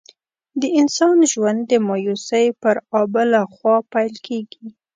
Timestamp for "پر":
2.61-2.75